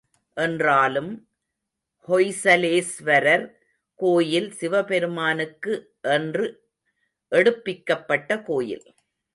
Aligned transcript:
என்றாலும் 0.37 1.11
ஹொய்சலேஸ்வரர் 2.07 3.45
கோயில் 3.99 4.49
சிவபெருமானுக்கு 4.51 5.73
என்று 6.01 6.47
எடுப்பிக்கப்பட்ட 7.31 8.41
கோயில். 8.43 8.85